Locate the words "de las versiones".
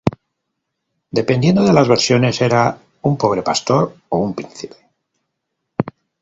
1.63-2.41